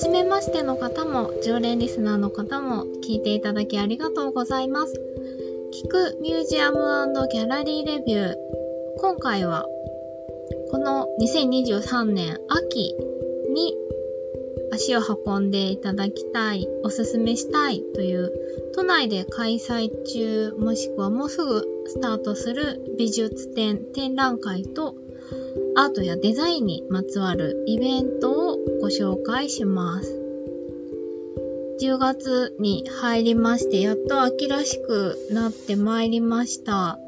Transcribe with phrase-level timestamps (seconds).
[0.00, 4.94] 初めましての方も、常連リスナーの方も、聞いていただきありがとうございます。
[5.74, 8.34] 聞くミュージアムギャラリーレビュー。
[8.98, 9.66] 今回は、
[10.70, 12.96] この2023年秋
[13.52, 13.76] に
[14.72, 18.32] 足を運んでいただきたい、おすすめしたいという
[18.74, 24.94] 都内で開催中もしくはもうすぐスタートする美術展、展覧会と
[25.76, 28.49] アートやデザインにまつわるイベントを
[28.80, 30.20] ご紹介します。
[31.80, 36.98] 10月に入りまして、やっと秋らしくなってまいりました。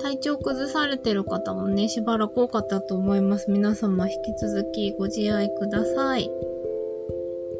[0.00, 3.50] 体調崩されてる方もね、しばらく多かったと思います。
[3.50, 6.30] 皆様引き続きご自愛ください。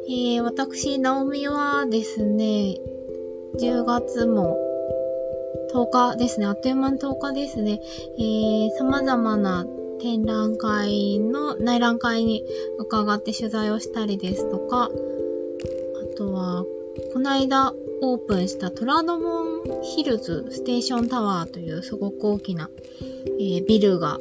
[0.09, 2.75] えー、私、ナオミはですね、
[3.59, 4.57] 10月も
[5.73, 7.79] 10日ですね、あっという間に10日ですね、
[8.17, 9.65] えー、様々な
[10.01, 12.43] 展覧会の内覧会に
[12.79, 16.65] 伺って取材をしたりですとか、あとは、
[17.13, 22.69] この間オープンした虎ノ門ヒルズステーションタワーというすごく大きな、
[23.39, 24.19] えー、ビルが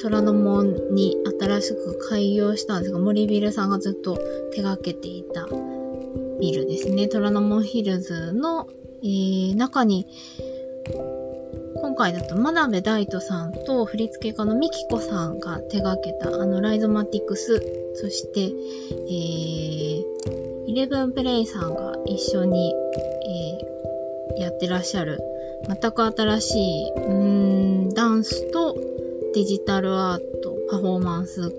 [0.00, 4.16] 虎ノ門に新しく開業したんですが、森ビルさんがずっと
[4.52, 5.48] 手掛けていた
[6.40, 7.08] ビルですね。
[7.08, 8.68] 虎ノ門ヒルズの、
[9.02, 10.06] えー、中に、
[12.00, 17.62] 回だと真鍋大斗さんと振付家のミキコさんが手掛けたあのライゾマティクス、
[17.94, 18.40] そして、
[20.66, 25.20] イレブンプレイさんが一緒に、えー、やってらっしゃる。
[25.68, 28.74] 全く新しい、ん、ダンスと
[29.34, 31.50] デジタルアート、パフォーマンス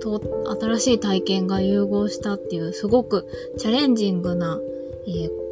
[0.00, 0.20] と
[0.60, 4.58] 新しい体験が融合したっていうすごくチャレンジングな、
[5.06, 5.45] えー、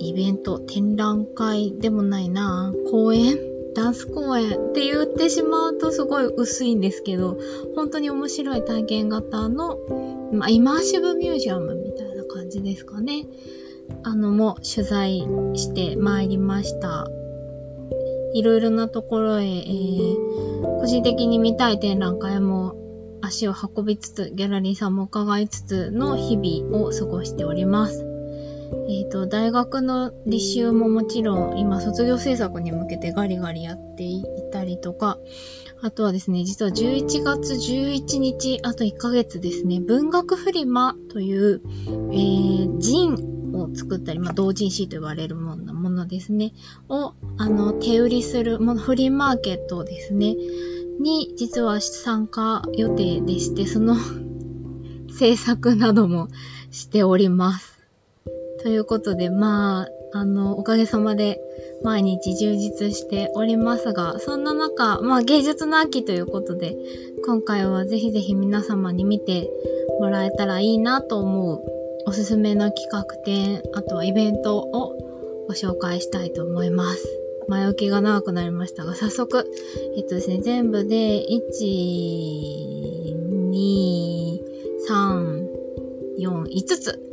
[0.00, 7.38] イベント、展覧会でもないな公演ダンス公演って言ってしまうとすごい薄いんですけど、
[7.74, 9.78] 本当に面白い体験型の、
[10.32, 13.26] まあ、イマーシブミュージアムみたいな感じですかね。
[14.02, 17.08] あの、も取材してまいりました。
[18.32, 22.76] いろいろなところへ、えー、個人的に見たい展覧会も
[23.22, 28.09] 足を運びつつ、ギャラリーさんも伺いつつの日々を過ごしております。
[28.88, 35.18] えっ、ー、と、大学の履修ももちろん今卒業制作に向けてガリガリやっていたりとか、
[35.82, 46.52] あとはですね、実は11月11日、あと1ヶ月ですね、文学フリマという、えー、ジンを作ったり、まあ、同人誌と言われるものものですね、
[46.88, 50.36] を、あの、手売りするもの、フリーマーケットですね、
[51.00, 53.96] に、実は参加予定でして、その
[55.10, 56.28] 制作なども
[56.70, 57.79] しております。
[58.62, 61.40] ということで、まあ、あの、おかげさまで
[61.82, 66.76] 毎日充実しておりますが、そんな中、まあ芸術の秋ということで、
[67.24, 69.48] 今回はぜひぜひ皆様に見て
[69.98, 71.62] もらえたらいいなと思う
[72.06, 74.96] おすすめの企画展、あとはイベントを
[75.46, 77.06] ご紹介したいと思います。
[77.48, 79.50] 前置きが長くなりましたが、早速、
[79.96, 81.40] えっとですね、全部で、1、
[83.50, 84.38] 2、
[84.88, 85.46] 3、
[86.18, 87.09] 4、5つ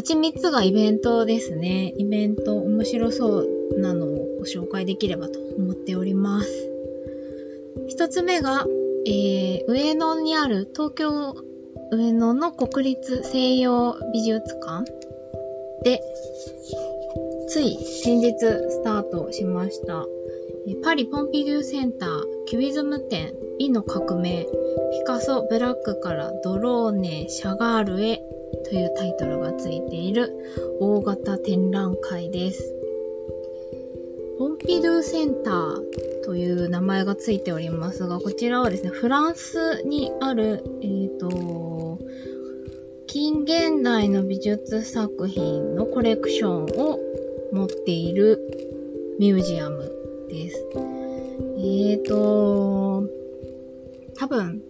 [0.00, 1.92] うち3つがイベントですね。
[1.98, 6.70] イベント面白そうなのをご紹介できればと思っております。
[7.94, 8.64] 1つ目が、
[9.06, 11.34] えー、上野にある東京
[11.92, 14.90] 上野の国立西洋美術館
[15.84, 16.00] で、
[17.48, 20.06] つい先日スタートしました。
[20.82, 24.46] パリ・ポンピデューセンターキュビズム展美の革命
[24.92, 28.22] ピカソ・ブラックからドローネ・シャガールへ
[28.64, 30.32] というタイトルがついている
[30.80, 32.74] 大型展覧会です。
[34.38, 41.98] ポンピドゥセンターという名前がついておりますが、こちらはですね、フランスにある、えっ、ー、と、
[43.06, 46.98] 近現代の美術作品のコレクションを
[47.52, 48.38] 持っている
[49.18, 49.92] ミュージアム
[50.28, 50.66] です。
[50.74, 53.04] えっ、ー、と、
[54.16, 54.62] 多分、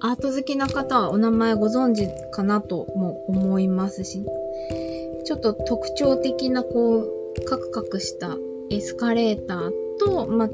[0.00, 4.24] アート好きな方はお名前ご存知かなとも思いますし、
[5.24, 7.10] ちょっと特徴的なこう、
[7.46, 8.36] カクカクした
[8.70, 10.48] エスカレーターと、ま、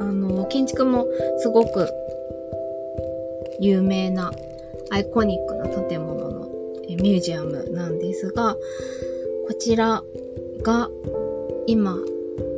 [0.00, 1.06] あの、建築も
[1.38, 1.88] すごく
[3.60, 4.32] 有名な
[4.90, 6.48] アイコニックな建物の
[6.88, 8.56] ミュージアムなんですが、
[9.46, 10.02] こちら
[10.62, 10.90] が
[11.66, 11.96] 今、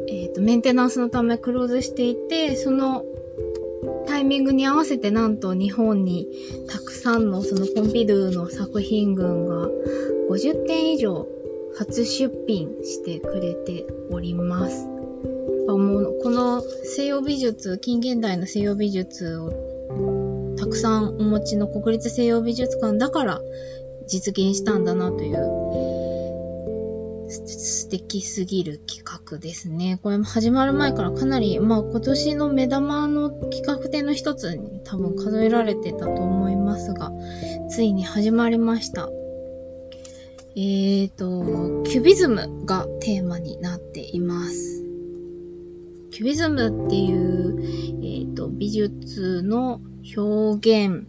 [0.08, 3.05] えっ、ー、と、メンテナンスのためクローズしていて、その
[4.17, 6.27] タイミングに合わせてなんと日本に
[6.71, 9.69] たくさんのそのポンピドゥの作品群が
[10.31, 11.29] 50点以上
[11.77, 14.87] 初出品してくれております。
[14.87, 23.43] もうこの西洋美術、近現代の西洋美術をたくさんお持ちの国立西洋美術館だから
[24.07, 25.37] 実現したんだなという
[27.29, 29.99] 素敵すぎる企画ですね。
[30.03, 33.07] これも始まる前からかなり、まあ今年の目玉
[33.50, 37.10] 企画展の一つに多分数えられてたと思いますが、
[37.70, 39.08] ついに始まりました。
[40.58, 44.82] えーと、キュビズムがテーマになっています。
[46.10, 47.60] キュビズムっていう、
[48.02, 49.82] えーと、美術の
[50.16, 51.06] 表現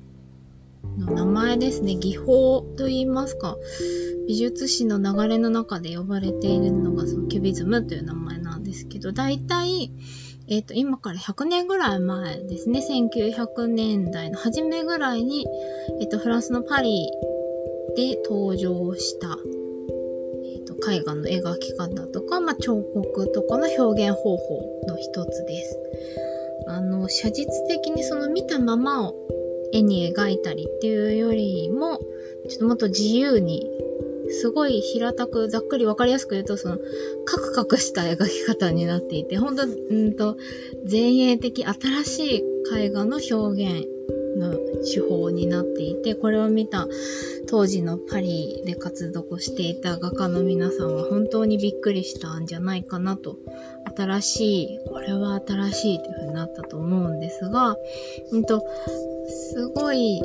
[0.97, 1.95] の名前ですね。
[1.95, 3.57] 技法と言いますか。
[4.27, 9.91] 美術史の流れの中で呼ばれているのがそのキュビズムという名前なんですけど、大体、
[10.49, 12.79] えっ、ー、と、今から100年ぐらい前ですね。
[12.79, 15.45] 1900年代の初めぐらいに、
[15.99, 17.11] えっ、ー、と、フランスのパリ
[17.97, 25.77] で登場した、えっ、ー、と、絵画の描き方とか、まあ、彫刻とかの表現方法の一つです。
[26.67, 29.15] あの、写実的にその見たままを
[29.73, 31.99] 絵に描いたりっていうよりも、
[32.47, 33.69] ちょっともっと自由に
[34.31, 36.77] すごい平たく、ざっくりわかりやすく言うと、その、
[37.25, 40.37] カクカクした描き方になっていて、ほんと、うんと、
[40.89, 42.43] 前衛的、新しい
[42.75, 43.35] 絵画の表
[43.79, 43.87] 現
[44.37, 46.87] の手法になっていて、これを見た
[47.47, 53.37] 当時のパリで活動していた画家の皆さんは本当にびっくりしたんじゃないかなと。
[53.95, 57.75] 新しい、これは新しいという風になったと思うんですが、
[58.31, 58.63] うんと、
[59.27, 60.21] すごい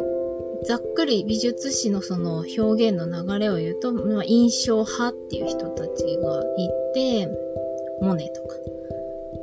[0.67, 7.29] ざっくり美術史のその表現の流れを言うと、まあ、印象派っていう人たちがいて、
[8.01, 8.55] モネとか、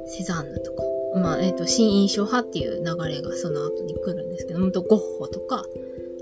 [0.07, 0.83] セザンヌとか、
[1.15, 5.65] まあ、えっ、ー、と、新印象派っていう流れがその後に来るんですけど、ほんとゴッホとか、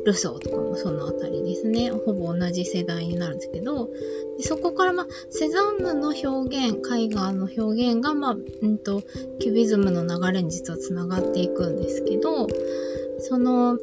[0.06, 1.92] ルソーとかもそのあたりですね。
[1.92, 3.90] ほぼ同じ世代になるんですけど、
[4.38, 9.04] でそこからまあ、セザンヌの表現、絵画の表現がまあ、うんと、
[9.40, 12.48] キュビズムの流れに実は繋がっていくんですけど、
[13.20, 13.78] その、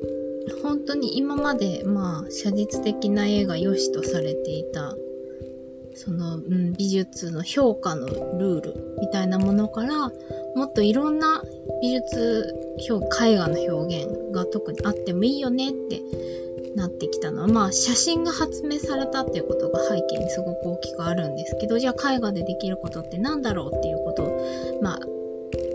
[0.62, 4.94] 本当に今まで、まあ、写実的な絵が良しとされていた、
[5.94, 10.10] その、うん、美術の評価のルールみたいなものから、
[10.56, 11.42] もっといろんな
[11.80, 12.54] 美術
[12.88, 16.02] 表、絵画の表現が特にあってもいいよねって
[16.76, 25.00] なってきたのは、まあ、写真が発明されたっていうことが背景にすごく大きくあるんですけど、じゃあ絵画でできることって何だろうっていうことを、まあ、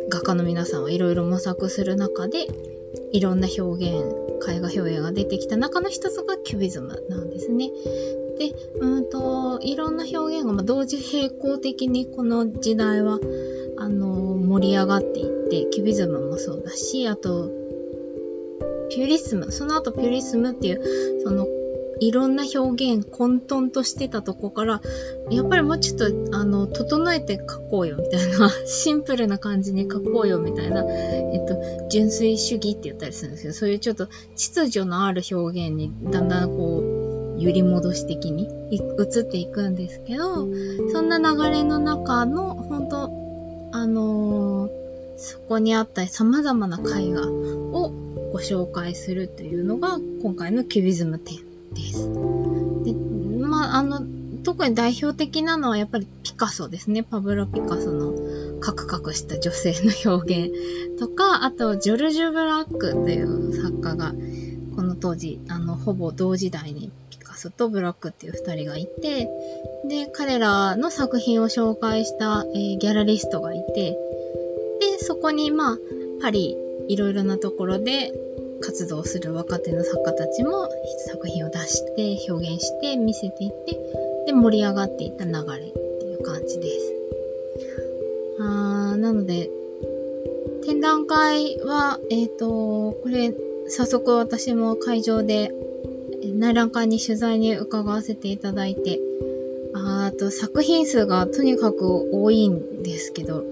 [0.10, 2.48] 画家の皆さんはいろいろ模索する中で、
[3.12, 4.04] いろんな表現、
[4.48, 7.70] 絵画表現が出てきた中の一つがキュビズムなんですね。
[8.38, 13.20] で、うんと、いろんな表現が同時並行的にこの時代は、
[13.78, 17.52] あの、盛り上がっていって、キュビズムもそうだし、あと、
[18.90, 21.46] ピュリスム、その後ピュリスムっていう、その
[22.00, 24.82] いろんな表現混沌としてたとこから、
[25.30, 40.48] やっぱりもうちょっと、あの、整えて書こうよみたいな、 シンプルな感じに書こうよみたいな、えっと、純粋主義って言ったりするんですけど、そういうちょっと秩序のある表現にだんだんこう、揺り戻し的に移っていくんですけど、
[40.92, 43.10] そんな流れの中の、本当
[43.72, 44.70] あのー、
[45.18, 47.92] そこにあった様々な絵画を
[48.32, 51.49] ご紹介するというのが今回のキュビズム展。
[51.74, 52.08] です。
[52.84, 52.94] で、
[53.46, 54.02] まあ、あの、
[54.44, 57.04] 特に代表的なのはやっぱりピカソですね。
[57.04, 64.14] パブロ・ピカソのカクカクした女性の表現とか、あと、ジョルジュ・ブラックという作家が、
[64.76, 69.30] この当時、あの、ほぼ同時代にピカソとブラックっていう二人がいて、
[69.88, 73.98] で、彼らの作品を紹介した、えー、ギャラリストがいて、
[74.80, 75.78] で、そこに、まあ、
[76.22, 76.56] パリ、
[76.88, 78.14] いろいろなところで、
[78.62, 80.70] 活動する若手の作家たちも
[81.08, 83.78] 作品を出して表現して見せていって
[84.26, 86.94] で盛り上がっていった流れっていう感じです。
[88.40, 89.50] あーなので
[90.66, 93.34] 展覧会は、えっ、ー、と、これ
[93.70, 95.52] 早速私も会場で
[96.24, 99.00] 内覧会に取材に伺わせていただいて
[99.74, 103.44] あと作品数がとにかく多いんですけど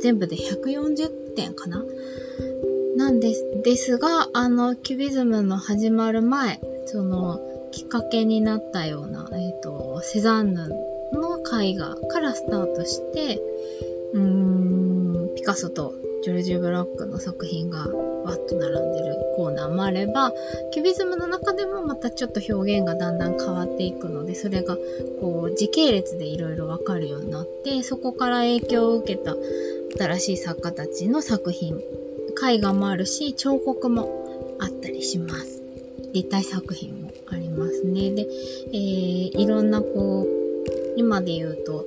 [0.00, 1.84] 全部で140点かな
[3.10, 7.40] んです、ですが、あの、キュビズムの始まる前、その、
[7.72, 10.68] きっかけになったような、えっ、ー、と、セザンヌ
[11.12, 13.40] の絵画からスタートして、
[14.14, 20.32] うーん、ピカソとジョルジュ・ブラックの作品がわっと並んでるコーナーもあれば、
[20.72, 24.76] キュビズムの中でもまたちょっと表現がだんだん変わっていくので、それが
[25.20, 29.36] こう時系列でいろいろわかるようになって、そこから影響を受けた
[29.98, 31.80] 新しい作家たちの作品
[32.30, 35.62] 絵画もあるし、彫刻もあったりします。
[36.12, 38.10] 立体作品もありますね。
[38.10, 38.26] で、
[38.68, 40.28] えー、いろんなこう、
[40.96, 41.86] 今で言うと、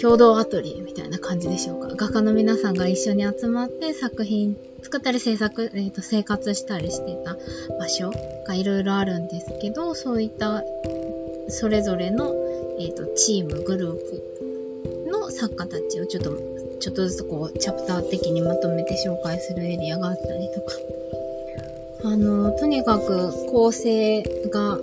[0.00, 1.94] 共同アトリエみたいな感じでしょうか。
[1.94, 7.36] 画家の皆さんが一緒に集まって作品作ったり制作、えーと、生活したりしてた
[7.78, 8.10] 場所
[8.46, 10.64] がいろいろあるんですけど、そういった
[11.48, 12.34] それぞれの、
[12.80, 16.51] えーと、とチーム、グループの作家たちをちょっと、
[16.82, 20.74] ちょっとずつこう、チャプター的にまとめて紹介するエリアがあったりとか。
[22.02, 24.20] あの、とにかく構成
[24.50, 24.80] が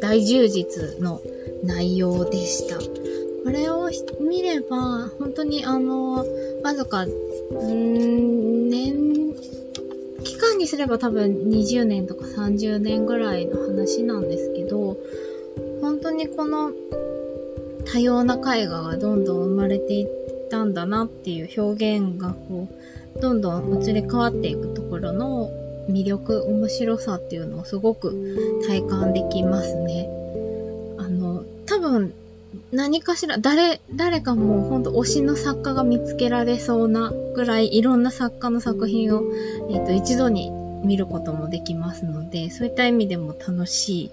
[0.00, 1.20] 大充実の
[1.62, 2.78] 内容でした。
[2.78, 3.88] これを
[4.20, 6.26] 見れば、本当にあの、
[6.64, 9.36] わずか、うん、年、
[10.24, 14.96] 期間にすれば多分20年とか30年ぐらいの話なんですけど、
[15.80, 16.72] 本当にこの
[17.84, 22.68] 多様な絵画がどんどん生まれていったんだなっていう表現がこ
[23.16, 25.50] う、どんどん移り変わっていくところの
[25.88, 30.08] 魅力、面白さっていうのをすごく体感できますね。
[30.98, 32.12] あの、多分
[32.72, 39.22] 何かしら、誰、誰かもうほんと推しの作家が見つけられそうなぐらいいろんな作家の作品を、
[39.70, 40.50] えっ、ー、と、一度に
[40.84, 44.10] 見ることもできますので、そういった意味でも楽しい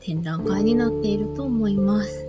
[0.00, 2.25] 展覧会になっていると思います。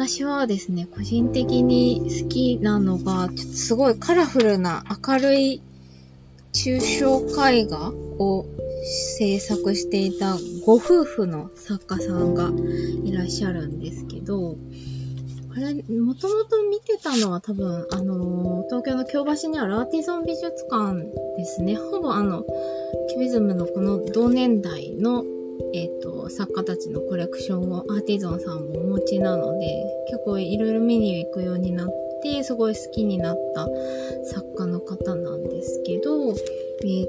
[0.00, 5.60] 私はですね、個人的に好きなのが、ちょっとすごいカラフルな明るい
[6.54, 8.46] 抽象絵画を
[9.18, 12.50] 制作していたご夫婦の作家さんが
[13.04, 14.56] いらっしゃるんですけど、
[15.54, 20.94] あれ、もともと見てたのは多分、あのー、東京の京橋にあるアーティゾン美術館
[21.36, 21.76] ですね。
[21.76, 22.46] ほぼあの、
[23.10, 25.26] キュビズムのこの同年代の、
[25.74, 31.88] え、ー、と、作家たちのコレクションをアーティゾンさんもお持ちなので、結構いろいろ見に行くようになっ
[32.22, 33.68] て、すごい好きになった
[34.24, 36.36] 作家の方なんですけど、えっ、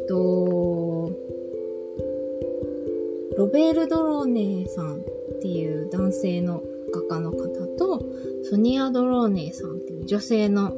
[0.06, 1.12] ー、と、
[3.38, 5.04] ロベール・ドローネさんっ
[5.42, 6.62] ていう男性の
[6.94, 8.06] 画家の方と、
[8.44, 10.72] ソニア・ドローネさんっていう女性の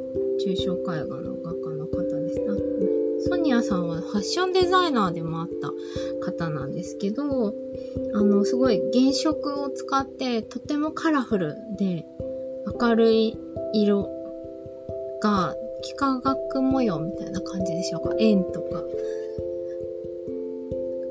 [0.46, 2.46] 抽象絵画の画家の方ですね。
[3.26, 7.54] ソニアさんはファッションデザイナーでもた方なんですけど、
[8.14, 12.06] あの、すごい原色を使ってとてもカラフルで
[12.80, 13.38] 明るい
[13.74, 14.10] 色
[15.22, 18.16] が幾何学模様みたいな感じでしょうか。
[18.20, 18.84] 円とか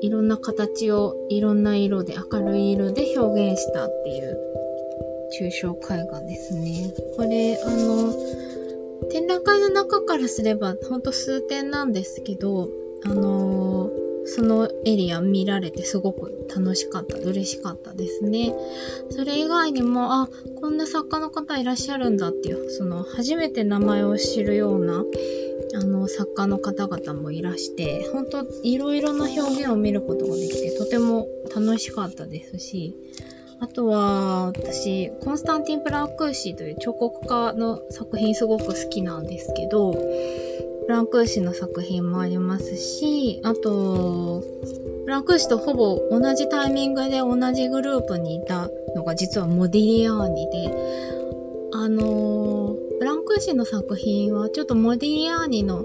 [0.01, 4.37] いろんな形をいろんな色で明るい色で表現したっていう
[5.39, 6.93] 抽象絵画ですね。
[7.15, 8.13] これ、あの、
[9.09, 12.69] 展覧会の中からすればほんと数点なんですけど、
[13.05, 13.82] あの
[14.25, 18.53] そのエリア見られてすごく楽しかった、嬉しかったですね。
[19.09, 25.03] それ以外にも、あ、こんな作家の方いらっしゃるんだっていう、その初めて名前を知るような、
[25.75, 32.95] あの、作家の方々もいらして、本当いろいろな表現を見ることができて、とても楽しかったですし、
[33.59, 39.93] あとは、私、コンスタンティン・プランクーシーという彫刻家の作品すごく好きなんですけど、
[40.85, 44.43] プランクーシの作品もありますし、あと、
[45.05, 50.73] プランクーシとほぼ同じタイミングで同じグループにいたのが実はモディリアーニで、
[51.73, 55.83] あのー、ブランクーシの作品はちょっとモディリアーニの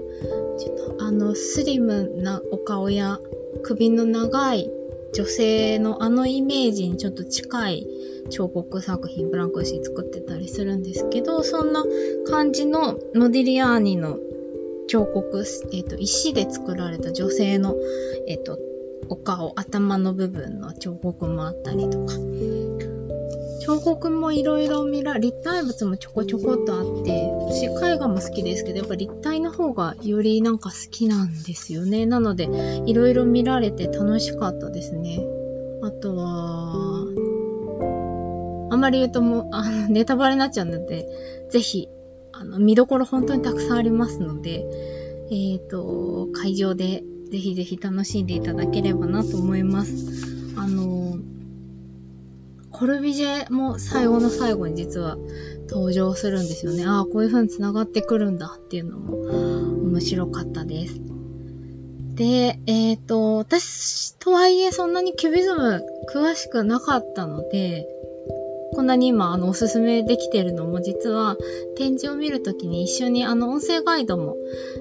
[0.57, 3.19] ちょっとあのスリムなお顔や
[3.63, 4.69] 首の長い
[5.13, 7.87] 女性のあのイメージにちょっと近い
[8.29, 11.83] 彫刻作品ブランクーシ作ってたりするんですけどそんな
[12.27, 14.17] 感じのモディリアーニの
[14.89, 17.75] 彫刻、えっ、ー、と、石で作られた女性の、
[18.27, 18.57] えっ、ー、と、
[19.07, 22.15] お顔、頭の部分の彫刻もあったりとか、
[23.61, 32.07] 彫刻もいろいろ見ら、立体物もちょこちょこっとあって、私絵画も好きですけど、やっぱ立体の方がよりなんか好きなんですよね。
[32.07, 32.49] なので、
[32.87, 35.23] いろいろ見られて楽しかったですね。
[35.83, 37.05] あとは、
[38.71, 41.07] あまり言うともう、あの、ネタバレになっちゃうので、
[41.49, 41.89] ぜひ、
[42.39, 44.65] あの、見どころ本当にたくさんありますので、
[45.29, 50.53] えっ、ー、と、会場でぜひぜひ楽しんでいただければなと思います。
[50.55, 51.17] あの、
[52.71, 55.17] コルビジェも最後の最後に実は
[55.69, 56.85] 登場するんですよね。
[56.85, 59.17] ああ、こういう風に繋がってくるんだっていうのも
[59.83, 61.01] 面白かったです。
[62.15, 67.85] で、えっ、ー、と、私とはいえそんなにキュビズム詳しくなかったので、
[68.73, 71.37] こんなに今、あの、おすすめできてるのも、実は、
[71.75, 74.35] 展示を見るときに一緒に、あの、音声ガイドも、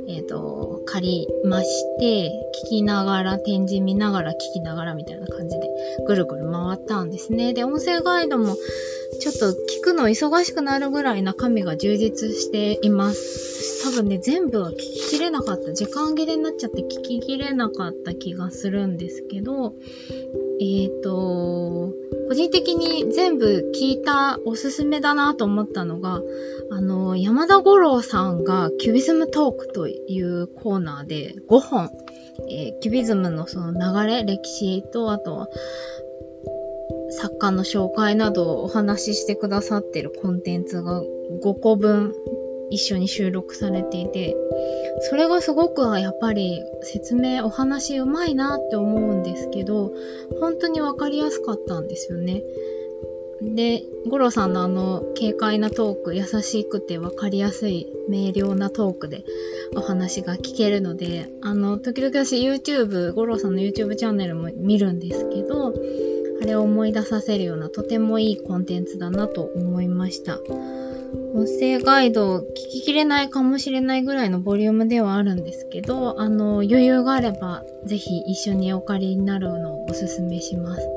[0.09, 1.68] えっ、ー、と、借りまし
[1.99, 2.30] て、
[2.64, 5.68] 聞きながら、展示見ながら、聞きながらみたいな感じで、
[6.07, 7.52] ぐるぐる回ったんですね。
[7.52, 8.57] で、音声ガイドも、
[9.21, 15.73] ちょっと聞くの忙しくなるぐらい中身が充実しています多分ね、全部は聞ききれなかった。
[15.73, 19.75] 時間切れになっちゃって聞ききれなかった気がするんですけど、
[20.61, 21.92] えっ、ー、と、
[22.28, 26.20] 個人的に全部聞いたおすすめだなと思ったのが、
[26.70, 31.90] あの、山田五郎さんがキュビズムトークというコーナーで5本、
[32.50, 35.49] えー、キュビズムのその流れ、歴史と、あとは、
[37.11, 41.02] 作家の紹介などをお話ししてくださってるコンテンツが
[41.42, 42.14] 5個分
[42.70, 44.37] 一緒に収録されていて、
[45.10, 49.92] それがすごくやっぱり説明、お話うまいなって思うんですけど、
[50.40, 52.42] 本当にわかりやすかったんですよね。
[53.40, 59.25] で、五郎さんのあの軽快なトーク、優しくてわかりやすい明瞭なトークで
[59.76, 65.72] お話が聞けるので、あの、時々私 YouTube、五郎さんの YouTube チャンネルも見るんですけど、
[66.40, 70.40] あれを思い出させるようなとてもいいコンテンツだなと思いました。
[71.34, 80.88] 音声ガイドを聞ききれないかもしれないぐらいのボリュームではあるんですけど、あの、余裕があればぜひ一緒にお借りになるのをおすすめします。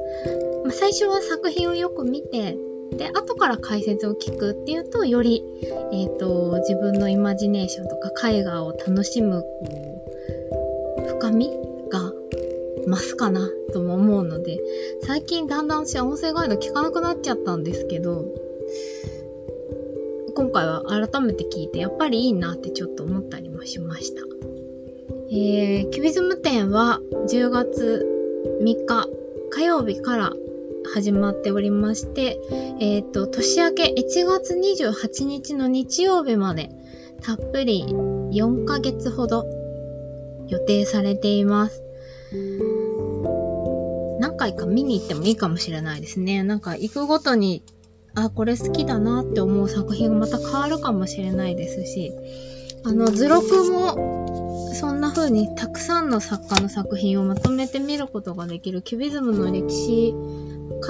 [0.64, 2.58] まあ、最初は作品をよく見て、
[2.98, 5.44] で、後から解説を聞くっていうと、より、
[5.94, 10.04] えっ、ー、と、自分のイマジネーションとか絵画を楽しむ、こ
[10.98, 11.52] う、深み
[11.90, 12.12] が
[12.86, 14.60] 増すかなとも思うので、
[15.04, 18.26] 最近だんだん私は音声ガイド聞かなくなっちゃったんですけど、
[20.42, 24.24] 今回は改めて聞いてやっぱりいいなってちょっと思ったりもしました。
[25.30, 28.08] えー、キュビズム展は10月
[28.60, 29.08] 3日
[29.52, 30.34] 火曜日から
[30.96, 32.42] 始まっておりまして、
[32.80, 36.72] えっ、ー、と、年明け1月28日の日曜日まで
[37.22, 39.46] たっぷり4ヶ月ほど
[40.48, 41.84] 予定されています。
[44.20, 46.42] 何回か見に行ってもいいかもしれないですね。
[46.42, 47.62] なんか行くごとに、
[48.16, 52.12] あ、これ好きだなって思う作品がまた変わるかもしれないですし、
[52.84, 60.16] あの、図録も、そんな風にたくさんの作家の作品をまとめて見ることができるキュビズムの歴史、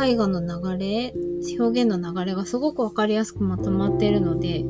[0.01, 1.13] 絵画の流れ、
[1.59, 4.63] 表現の流れがすごくわかりやすくまとまっているので、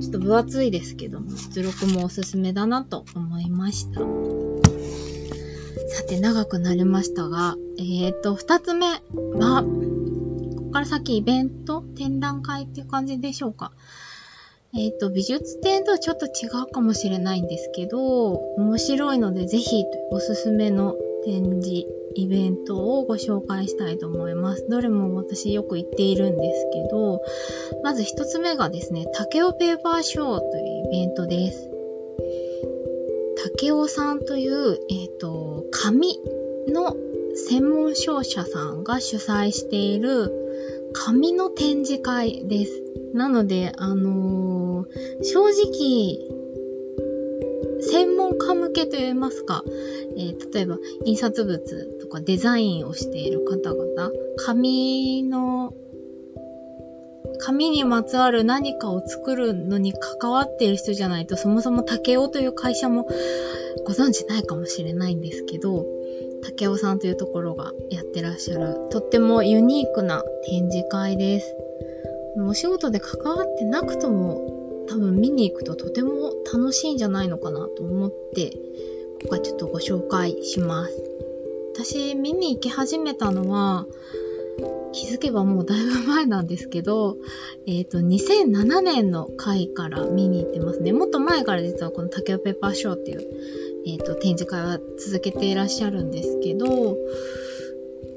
[0.00, 4.00] ちょっと分厚いですけども、図録もおすすめだなと思いました。
[4.00, 4.06] さ
[6.04, 9.64] て、長くなりましたが、えっ、ー、と、二つ目は、
[10.70, 13.72] こから先イベント展覧会っていう感じでしょうか。
[14.72, 24.68] えっ、ー、と、美術展とはちょっと違うかもしれないんですけど、面白いのでぜひおすすめの展示、イベントをご紹介したいと思います。
[24.68, 27.20] どれも私よく行っているんですけど、
[27.82, 31.68] まず一つ目がですね、竹尾ペーパーショーというイベントです。
[33.56, 36.20] 竹尾さんという、えっ、ー、と、紙
[36.68, 36.94] の
[37.34, 40.39] 専門商社さんが主催している
[40.92, 42.82] 紙の展示会です。
[43.14, 46.40] なので、あのー、正直、
[47.80, 49.64] 専門家向けと言いますか、
[50.16, 55.72] えー、例えば印刷物とかデザインをしている方々、紙の
[57.40, 63.08] 紙にまつわる何かを作るのに関わっている人じゃないと、そもそも竹雄という会社も
[63.86, 65.86] ご存知ないかもしれないんですけど、
[66.42, 71.54] 竹雄さんというところがやってらっしゃる、とってもユニークな展示会です。
[72.36, 78.52] お仕事で関わってなくとも、多分見に行くととても楽しいんじゃないのかなと思って、
[79.22, 81.02] 今回ちょっとご紹介します。
[81.74, 83.86] 私、見に行き始めたのは、
[84.92, 87.16] 気づけばもうだいぶ前なんですけど、
[87.66, 90.92] えっ、ー、と、2007年の回から見に行ってますね。
[90.92, 93.20] もっと前から実はこの竹尾ペッパーショーっていう、
[93.86, 96.96] えっ、ー、と、展示会は続けていらっしゃるんですけど、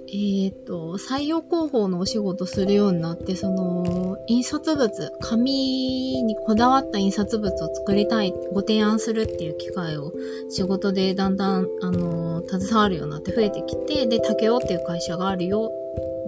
[0.08, 10.14] えっ、ー、と、採用広報のお仕事するようになって、その、印刷物、紙にこだわった印刷物を作りたい、ご提案するっていう機会を
[10.50, 15.72] 仕事でだんだん、あの、携わるようになって増えてきて、で、竹尾っていう会社があるよ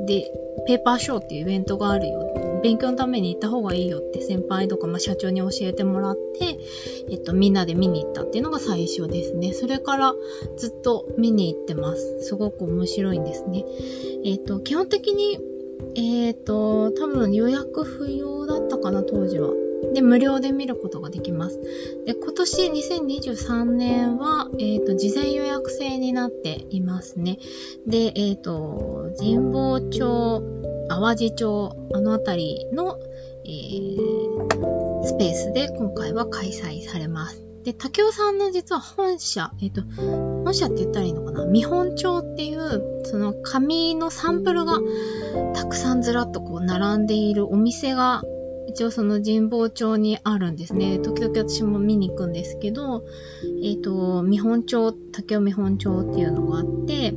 [0.08, 0.32] で、
[0.66, 2.45] ペーパーショーっていうイベントがあるよ。
[2.66, 6.58] 勉強のために行った方がいいよって先輩とか、まあ、社長に教えてもらって、
[7.12, 9.54] えっと、みんなで見に行ったっていうのが最初ですね。
[9.54, 10.16] それから
[10.58, 12.22] ずっと見に行ってます。
[12.22, 13.66] すごく面白いんですね。
[14.24, 15.38] えっと、基本的に、
[15.96, 19.52] えっと、多分予約不要だったかな、当時は。
[19.96, 21.58] で、無料で見ることができます。
[22.06, 27.40] で、今年2023年は、えっ、ー、と、事前予約制になっていますね。
[27.88, 30.44] で、えっ、ー、と、神保町、
[30.90, 33.00] 淡路町、あの辺りの、
[33.46, 37.42] えー、スペースで今回は開催されます。
[37.64, 39.82] で、竹雄さんの実は本社、えっ、と、
[40.44, 41.46] 本社って言ったらいいのかな？
[41.46, 44.80] 見本帳っていう、その紙のサンプルが
[45.54, 48.24] たくさんずらっとこう並んでいるお店が
[48.76, 51.00] 一応その神保町にあるんですね。
[51.00, 53.06] 時々私も見に行くんですけど、
[53.64, 57.14] えっ、ー、と、見本町、竹尾見本町っていうのがあって、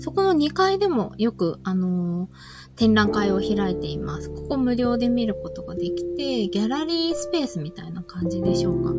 [0.00, 2.28] そこの2階でもよく、あのー、
[2.74, 4.28] 展覧会を開いています。
[4.28, 8.92] ここ無料で見ることができて、ギャラリースペースみたいな感じでしょうか。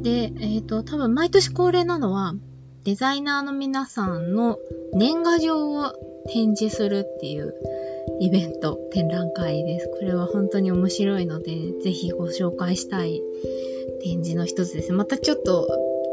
[0.00, 2.32] で、えっ、ー、と、多分毎年恒例なのは、
[2.84, 4.56] デザイナーの皆さんの
[4.94, 5.92] 年賀状を
[6.32, 7.54] 展示するっていう
[8.18, 9.88] イベント、展覧会です。
[9.88, 11.52] これは本当に面白いので、
[11.82, 13.22] ぜひご紹介したい
[14.02, 14.92] 展示の一つです。
[14.92, 15.68] またちょっと、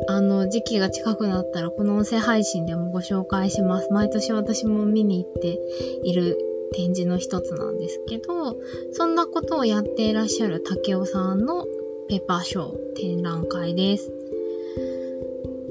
[0.08, 3.92] あの、時期が近くなったら、この音声配信でもご紹介します。
[3.92, 5.60] 毎年私も見に行って
[6.04, 6.38] いる
[6.74, 8.58] 展示の一つなんですけど、
[8.92, 11.66] そんなことをやっていらっしゃる竹雄さんの
[12.10, 14.12] ペーパーショー展覧会です。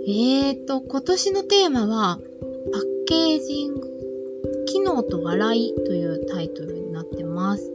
[0.07, 2.19] えーと、今年のテーマは、
[2.73, 3.92] パッケージング、
[4.67, 7.73] 機能と笑いというタイトルになってます。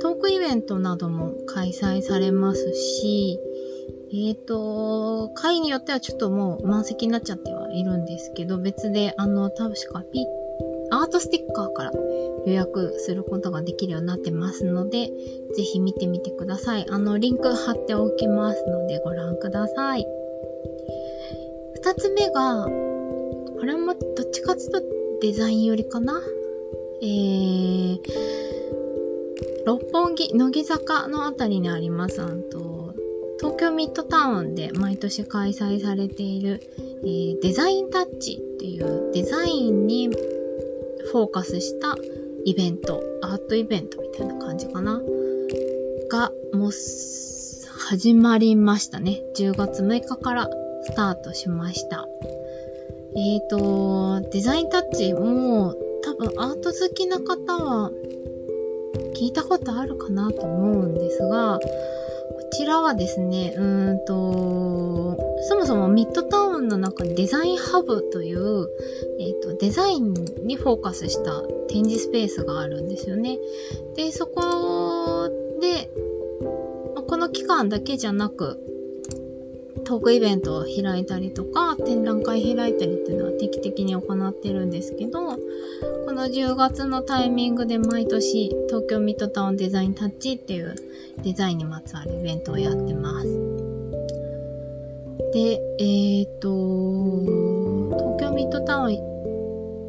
[0.00, 3.38] トークイベントなども開催されますし、
[4.12, 10.26] えっ、ー、と、会によってはちょっともう満席になっちゃってはいるんですけど、別で、あの、確かピ
[10.90, 11.92] アートステッカーから
[12.46, 15.08] 予約することができるようになってますので、
[15.54, 16.86] ぜひ見てみてください。
[16.90, 20.06] あの、リンク貼っておきますのでご覧ください。
[21.74, 26.20] 二つ目が、これもどっちかっていうとデザイン寄りかな？
[27.02, 27.98] えー、
[29.66, 32.94] 六本木、乃木坂のあたりにあります、あと、
[33.38, 41.96] 東京ミッドタウンで毎年開催されている、えー、デザインタッチっていうデザインにフォーカスした
[42.44, 45.00] イベント、アートイベントみたいな感じかな？
[46.10, 49.22] が、もう、始まりましたね。
[49.36, 50.48] 10月6日から
[50.84, 52.06] スタートしました。
[53.16, 57.90] えっ、ー、と、デザインタッチも多分アート好きな方は
[59.14, 61.64] 聞いたことあるかなと思うんですが、こ
[62.52, 68.68] ちらはですね、うーんと、そもそもミッドタウンの中にデザインハブという、
[69.18, 73.38] えっ、ー、と、デザインにフォーカスした展示スペースがあるんですよね。
[73.96, 75.28] で、そこ
[75.60, 75.90] で、
[77.06, 78.58] この期間だけじゃなく、
[79.90, 85.38] トークイベントを開いたりとか、展覧会開いたりっていうのは定期的に行ってるんですけど、こ
[86.12, 90.76] の10月のタイミングで毎年東京ミッドタウンデザインタッチっていう
[91.24, 93.26] デザインにまつわるイベントをやってます。
[95.32, 96.50] で、えっ、ー、と、
[97.96, 98.94] 東京ミッドタウン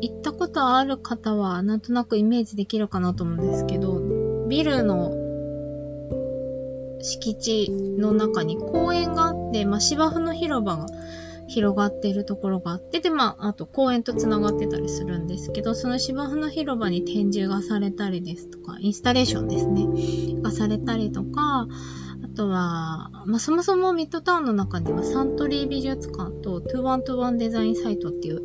[0.01, 4.01] 行ったことある方はなんとなくイメージできるかなと思うんですけど、
[4.49, 5.20] ビルの
[7.03, 10.87] 敷地の中に公園があって、まあ、芝生の広場が
[11.47, 21.67] 広がっているところがあって、で、まあ、あと公園とつながってたりするんですけど、その芝生の広場に展示がされたりですとか、インスタレーションですね、がされたりとか、
[22.23, 28.41] あとは、まあ、そもそもミッドタウンの中にはサントリー美術館と2121デザインサイトっていう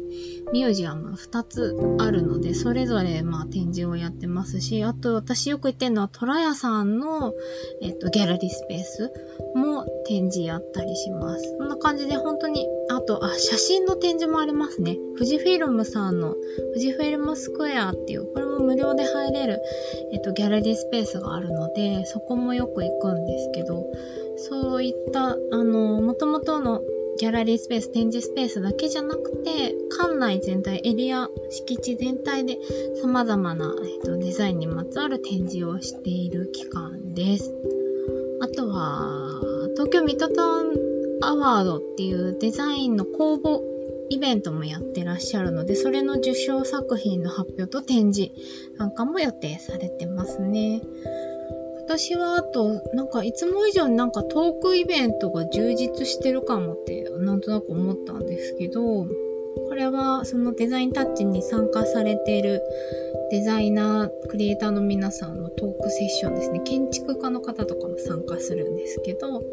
[0.52, 7.34] ミュージアム2つあるので、それぞれまあ展示をやってますし、あと私よく言ってるのはトラヤさんの、
[7.82, 9.12] えっと、ギャラリースペース
[9.54, 11.56] も展示やったりします。
[11.58, 14.96] そんな感じで本当に、あと、あ、写真の展示もありますね。
[15.16, 16.34] 富士フィルムさんの
[16.74, 19.60] 富士フィルムスクエアっていう、これも無料で入れる、
[20.12, 23.86] えっと、ギャラリースペースがあるので、そこもよく行くんですけど、
[24.37, 26.83] そういった、あの、元々の
[27.18, 32.59] ギャラリースペース、展示スペースだけじゃなくて、館内全体、エリア、敷地全体で
[33.03, 37.55] 様々な、えっと、デザインにまつわる展示をしている期間です。
[38.40, 39.40] あとは、
[39.75, 40.77] 東京ミッドタウン
[41.22, 43.61] アワードっていうデザインの公募
[44.11, 48.33] イベントもやってらっしゃるので、それの受賞作品の発表と展示
[48.77, 50.83] なんかも予定されてますね。
[51.87, 59.07] 私はあと、なんかいつも以上になんかトークイベントが充実してるかもってなんとなく思ったんですけど、
[59.68, 62.61] これはそのデザインタッチに参加されている
[63.31, 66.61] デザイナー、クリエイターの皆さんのトークセッションですね。
[66.64, 69.44] 建築家の方とかも参加するんですけど、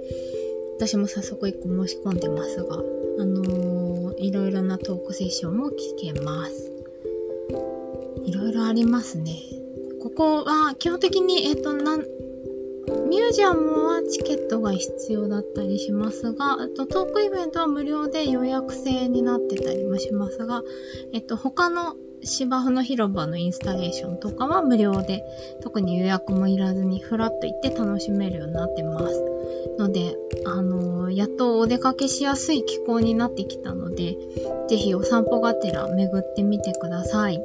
[0.77, 2.77] 私も早速1個申し込んでますが、
[3.19, 6.71] あのー、いろいろなトークセッションも聞けます。
[8.25, 9.35] いろいろありますね。
[10.03, 12.05] ここは基本的に、えっ、ー、と、なん、
[13.09, 20.63] ミュージアムはチケットが必要だったりしますが、あとトークイベントは無料で予約制になってたりもしますが、
[21.13, 25.23] えっと、他の芝生の広場のインスタレーションとかは無料で、
[25.61, 29.23] 特に予約もいらずにフラッと行って楽しめるようになってます。
[29.77, 30.15] ので、
[30.45, 34.15] あのー、やっとお出かけしやすい気候になってきたので、
[34.69, 37.37] ぜひお散歩がてら巡ってみてください。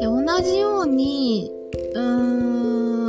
[0.00, 1.52] で、同じように、
[1.94, 2.99] うーん、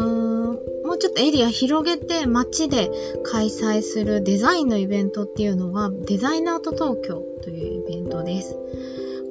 [0.92, 2.92] もうちょっとエリア広げて街で
[3.24, 8.58] 開催するデザインのイベントっていうのは、デザイナート東京というイベントです。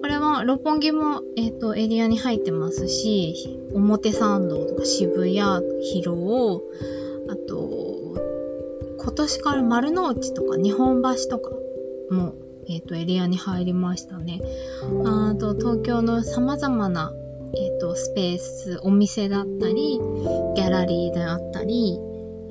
[0.01, 6.63] これは六本木も、え、ー、と、エリアに入ってますし、表参道とか渋谷、広尾、
[7.29, 8.17] あと、
[8.99, 11.51] 今年から丸の内とか日本橋とか
[12.11, 12.37] も、
[12.71, 14.41] え、ー、と、エリアに入りましたね。
[15.05, 17.13] あと、東京の様々な
[17.55, 19.99] えっ、ー、と、スペース、お店だったり、
[20.57, 21.99] ギャラリーであったり、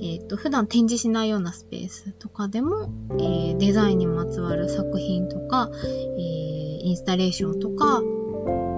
[0.02, 5.70] えっ、ー、と、普段展示しないようなスペースとかでも、えー、デザインにまつわる作品とか、
[6.18, 7.98] えインスタレーションとか、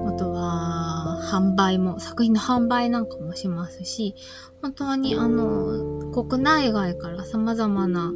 [0.08, 4.16] あとは、販売も、作品の販売なんかもしますし、
[4.62, 8.12] 本当にあの、国内外から様々な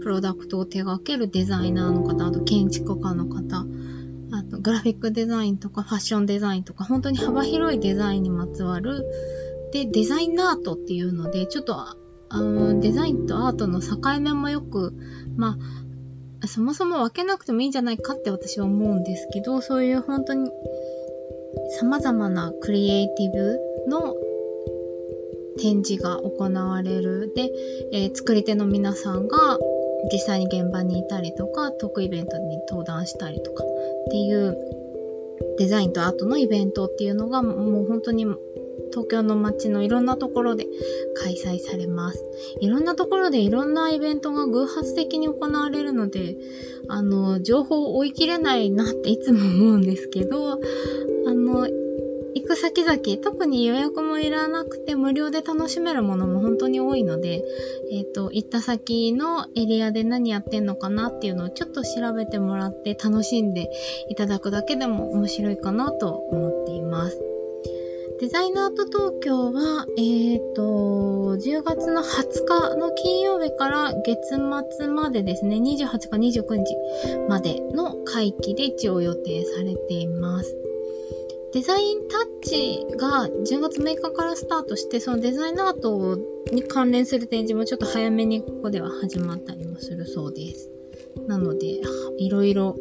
[0.00, 3.66] プロダクトを手掛けるデザイナーの方、あと建築家の方、
[4.60, 9.04] グラフィックデザインとかファッションデザインとか、本当に幅広いデザインにまつわる、
[9.72, 11.96] で、デザインアートっていうので、ちょっと、あ
[12.40, 14.94] の、デザインとアートの境目もよく、
[15.36, 15.56] ま
[16.42, 20.50] あ、そもそも分けなくてもいいんじゃないかって私は思うんですけど、そういう本当に
[21.78, 24.14] 様々なクリエイティブの
[25.58, 27.32] 展示が行われる。
[27.34, 27.50] で、
[27.92, 29.58] えー、作り手の皆さんが
[30.12, 33.66] 実際に現場にいたりとか、トークイベントに登壇したりとかっ
[34.10, 34.56] ていう
[35.58, 38.24] デザインとアートのイベントっていうのがもう本当に
[38.90, 40.66] 東京の街のいろんなところで
[41.14, 42.24] 開催されます。
[42.60, 46.36] いろんなところでいろんなイベントが偶発的に行われるので、
[46.88, 50.58] あの、情報を追い切れないなっていつも思うんですけど、あ
[51.34, 51.68] の、
[52.34, 57.42] 行く先々、特に予約もいらなくて無料で楽しめるものも本当に多いので、
[57.90, 63.70] えっ、ー、と、行った先のエリアで何やってんのかなっていうのをちょっと調べてもらって楽しんで
[64.08, 67.20] いただくだけでも面白いかなと思っています。
[68.20, 74.36] デザイナート東京は、えっ、ー、と、10月の20日の金曜日から月
[74.76, 76.76] 末までですね、28か29日
[77.30, 80.69] までの会期で一応予定されています。
[81.52, 86.16] デザインタッチが10月6日からスタートして、そのデザインアート
[86.52, 90.70] に関連する展示もちょっと早めにここでは始まったりもするそうです。
[91.26, 91.80] なので、
[92.18, 92.76] いろいろ、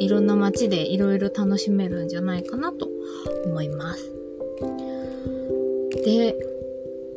[0.00, 2.88] いろんな街でいろいろ楽しめるんじゃないかなと
[3.46, 4.12] 思います。
[6.04, 6.36] で、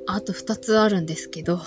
[0.05, 1.59] あと2つあるんですけど、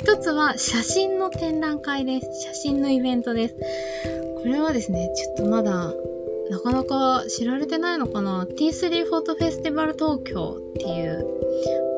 [0.00, 2.42] 1つは写真の展覧会です。
[2.42, 3.56] 写真のイベントです。
[4.42, 5.92] これはですね、ちょっとまだ
[6.50, 11.26] なかなか知られてないのかな ?T3 フォトフェスティバル東京っていう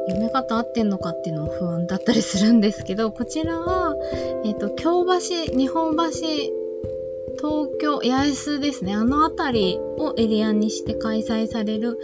[0.08, 3.94] 読み方合ってんのかっていうのも不安だったりするんですけど、こちらは、
[4.44, 6.02] えっ、ー、と、京橋、日本橋、
[7.40, 8.94] 東京、八重洲ですね。
[8.94, 11.98] あの辺りをエリアにして開催される、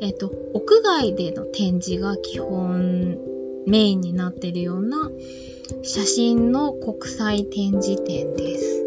[0.00, 3.18] えっ、ー、と、屋外での展示が基本
[3.66, 5.10] メインになってるような
[5.82, 8.85] 写真の国際展示展です。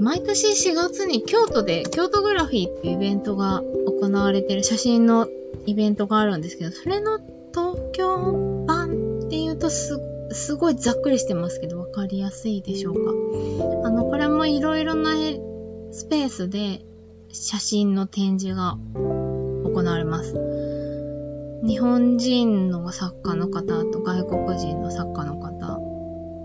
[0.00, 5.28] 毎年4月に京都で京都グラフィーっていうイベントが行われてる写真の
[5.66, 7.18] イベントがあるんですけど、それの
[7.52, 10.00] 東京版っていうとす、
[10.32, 13.88] すごいざっくりしてますけど、わかりやすいでしょうか？
[13.88, 15.12] あの、これもいろいろな
[15.92, 16.80] スペースで
[17.28, 20.34] 写真の展示が行われます。
[21.62, 25.78] 日本人の作家の方と外国人の作家の方、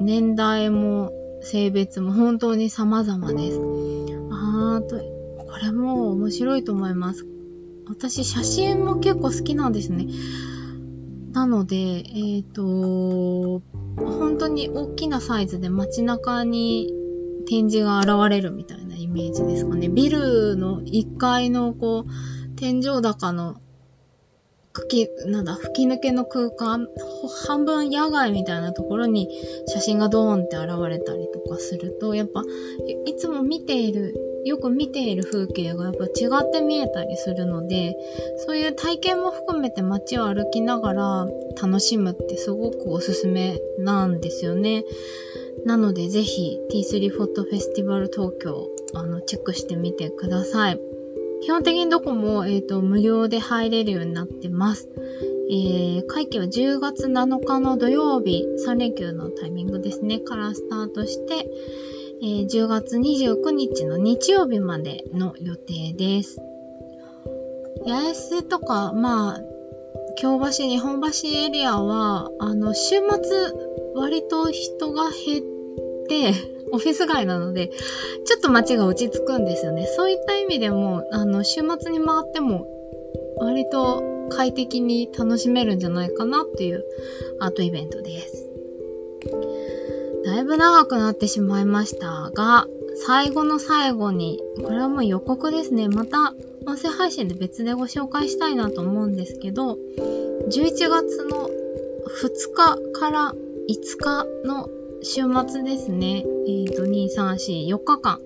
[0.01, 1.13] 年代も
[1.45, 3.59] 性別も本当に様々です。
[4.31, 7.27] あーと、これも面白いと思います。
[7.87, 10.07] 私、写真も結構好きなんですね。
[11.33, 13.61] なので、えっ、ー、と、
[13.95, 16.91] 本当に大きなサイズで街中に
[17.47, 19.87] 展示が現れるみたいなイメージですかね。
[19.87, 23.61] ビルの1階のこう、天井高の
[24.75, 26.89] 吹き、なんだ、吹き抜けの空間、
[27.45, 29.29] 半分野外みたいなところに
[29.67, 32.43] 写真がドーンって現れたりとかすると、やっぱ、
[33.05, 37.95] いつも見ている、よく見ている風景がやっぱ違って見えたりするので、
[38.45, 41.27] そういう体験も含めて街を歩きながら
[41.61, 44.83] 楽しむってすごくおすすめなんですよね。
[45.65, 50.94] なのでぜひ T3 フォトフェスティバル東京、あの、チェックしてみてください。
[51.41, 54.89] 基本的にどこも、えっ、ー、と、無料で入れるようになってます。
[55.49, 61.47] えー、会期は10月7日の土曜日、3連休のタイミングですね、からスタートして、
[62.21, 66.39] えー、10月29日の日曜日までの予定です。
[67.85, 69.41] 八重洲とか、まあ、
[70.17, 73.05] 京橋、日本橋エリアは、あの、週末、
[73.93, 75.45] 割と人が減っ
[76.07, 79.87] て、オフィス街なので、ちょっと街が落ち着くんですよね。
[79.87, 82.67] そういった意味でも、あの、週末に回っても、
[83.37, 86.83] 割と快適に楽しめるんじゃないかなっていう
[87.39, 88.49] アートイベントです。
[90.25, 92.67] だいぶ長くなってしまいましたが、
[93.05, 95.87] 最後の最後に、これはもう予告ですね。
[95.87, 96.33] また
[96.65, 99.77] 音声配信で別でご紹介したいなと思うんですけど、
[100.49, 101.49] 11月の
[102.21, 103.33] 2日から
[103.69, 104.69] 5日の
[105.07, 106.25] 週末ですね。
[106.47, 108.19] えっ、ー、と、2、3、4、4日間、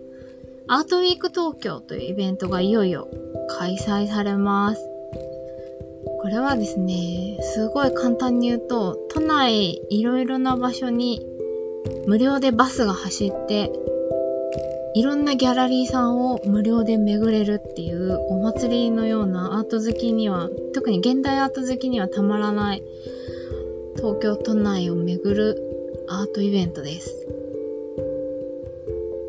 [0.70, 3.10] アートウィーク東京というイベントがいよいよ
[3.50, 4.90] 開催されます。
[6.22, 11.22] これはですね、すごい簡単に言うと、都内いろいろな場所に
[12.08, 13.74] 無料でバスが走って、
[14.94, 22.84] いろんなギャラリーさんを無料で巡れるっていうお祭りのようなアート好きには、特に現代アート好きにはたまらない
[23.98, 25.69] 東京都内を巡る
[26.10, 27.28] アートイベントです。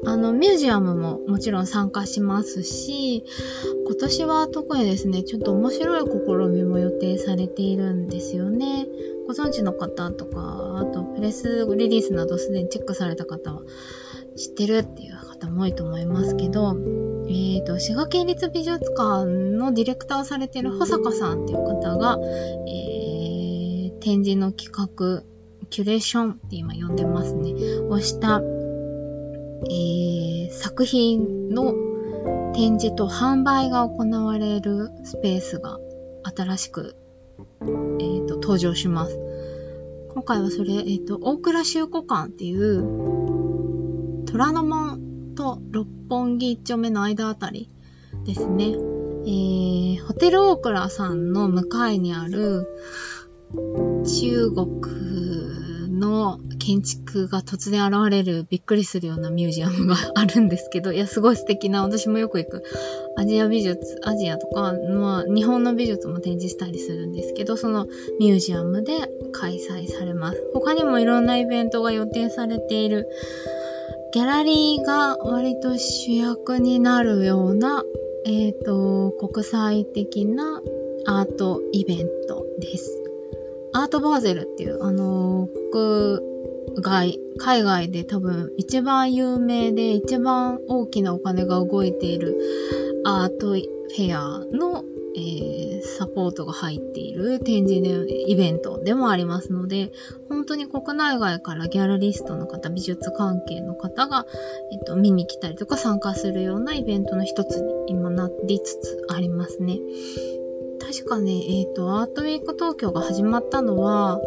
[0.06, 3.24] あの、ミュージアムももちろん参加しますし、
[3.86, 6.08] 今年は特にですね、ちょっと面白い試
[6.48, 8.86] みも予定されているんですよね。
[9.26, 13.62] ご存知の方とか、あとプレスリリースなどすでにチェックされた方は
[14.36, 16.74] 知ってるっていう方も多いと思いますけど、
[17.28, 22.18] えーと、滋賀県立美術館のディレクターをされている保坂さんっていう方が、
[22.66, 25.22] えー、展示の企画、
[25.70, 27.52] キュレーションって今呼んでますね、
[27.88, 28.42] をした、
[29.70, 31.74] えー、作品の
[32.54, 35.78] 展示と販売が行われるスペースが
[36.24, 36.96] 新しく、
[37.62, 39.18] えーと、登場します。
[40.12, 47.70] 今回はそれ、えっ、ー、と、大倉修古館っていう、虎ノ門と六本木一丁目の間あたり
[48.24, 48.74] ですね。
[49.22, 52.66] えー、ホテル大倉さんの向かいにある、
[54.04, 55.09] 中国
[56.00, 62.64] の建築が突然現れるびっくりするようなミュージアムがあるんですけど、いや、すごい素敵な、私もよく行く
[63.16, 67.86] アジア美術、アジアとか、まあ、日本の美術も展示したりするんですけど、その
[68.18, 70.42] ミュージアムで開催されます。
[70.54, 73.06] 他にもいろんなイベントが予定されている、
[74.12, 77.84] ギャラリーが割と主役になるような、
[78.24, 80.60] えっ、ー、と、国際的な
[81.06, 82.99] アートイベントです。
[83.72, 86.20] アートバーゼルっていう、あのー、
[86.72, 92.36] 国外、海外で多分一番有名で一番大きなお金が動いている
[93.04, 94.84] アートフェアの、
[95.16, 99.92] えー、サポートが入っている展示でイベントでもありますので、
[100.28, 104.26] 本当に国内外からギャラリストの方、美術関係の方が、
[104.72, 109.78] えっと、見に来たりとか参加するようなイベントの一つに今なりつつありますね。
[110.90, 114.20] 確かね、えっ、ー、と、アートウィーク東京が始まったのは、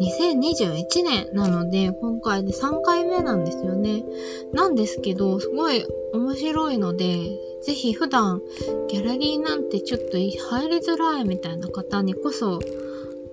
[0.00, 4.04] 2021年なので、今回で3回目なんですよね。
[4.52, 8.42] なんですけど、すごい面白いので、ぜひ普段
[8.88, 12.58] ギャラリーなんてちょっと入りづらいみたいな方にこそ、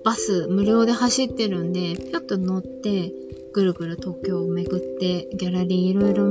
[0.04, 3.12] バス無料で走ってるんで、ぴょっと乗って、
[3.52, 6.26] ぐるぐる東京を巡って、ギャラリーいろいろ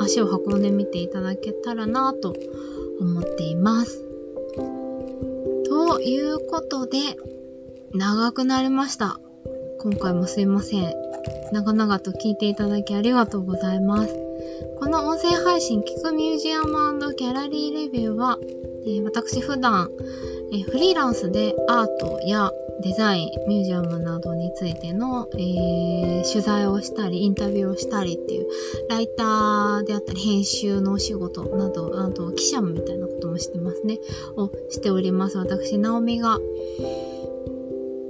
[0.00, 2.34] 足を運んでみていただけたらなと
[3.00, 4.11] 思っています。
[5.88, 7.16] ということで、
[7.92, 9.18] 長くなりました。
[9.80, 10.94] 今回もすいません。
[11.50, 14.31] 長々と聞いていただきありがとうございます。
[14.78, 18.38] この音声配信、聞くミュージアムギャラリーレビューは、
[18.86, 19.90] えー、私普段、
[20.52, 22.50] えー、フリーランスでアートや
[22.82, 28.46] デザイン、ミュージアムなどについての、えー、取材をしたり、インタビューをしたりっていう、
[28.88, 33.98] ライターであったり、編集のお仕事など、あと記者みたいなこともしてますね、
[34.36, 35.38] をしております。
[35.38, 36.38] 私、ナオミが、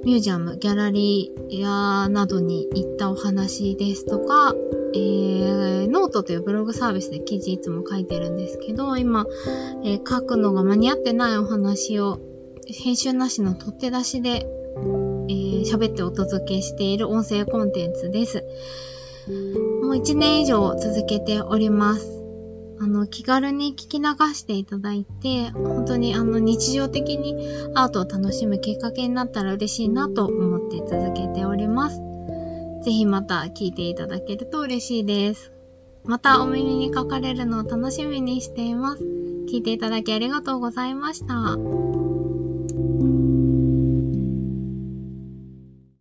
[0.05, 4.55] ミュージアム、ギャラリーやなどに行ったお話ですとか、
[4.95, 9.27] えー、ノートというブログサービスで記事いつも書いてるんですけど、今、
[9.85, 12.21] えー、書くのが間に合ってないお話を
[12.67, 14.47] 編集なしの取って出しで
[15.29, 18.45] えー、喋ってお届けしている音声コンテンツです。
[19.83, 22.23] もう1年以上続けております。
[22.81, 27.37] あの、気軽に聞き流していただいて、本当にあの、日常的に
[27.75, 32.12] アートを楽しむきっかけになったら嬉しいなと思って続けております。
[32.83, 35.53] ぜひまた聞いていただけると嬉しいです。
[36.05, 39.05] またお耳にかかれるのを楽しみにしています。
[39.49, 41.92] 聞いていただきありがとうございました。